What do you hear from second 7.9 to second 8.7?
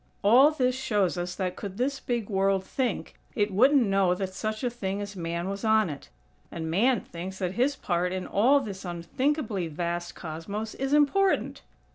in all